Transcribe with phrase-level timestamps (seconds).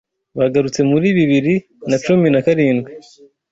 [0.39, 1.55] bagarutse muri bibiri
[1.89, 2.91] nacumi nakarindwi